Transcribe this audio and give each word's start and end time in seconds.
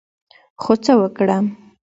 خو 0.61 0.73
څه 0.83 0.93
وکړم، 1.01 1.45